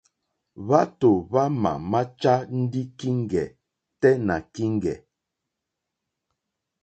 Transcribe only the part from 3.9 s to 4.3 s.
tɛ́